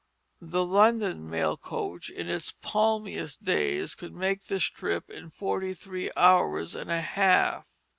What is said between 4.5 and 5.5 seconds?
trip in